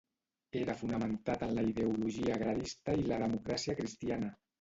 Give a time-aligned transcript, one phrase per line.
[0.59, 4.33] Era fonamentat en la ideologia agrarista i la democràcia cristiana.